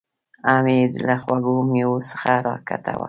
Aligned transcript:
هم 0.49 0.65
یې 0.75 0.81
له 1.07 1.15
خوږو 1.23 1.55
مېوو 1.71 1.97
څخه 2.11 2.31
ګټه 2.69 2.91
واخلي. 2.93 2.99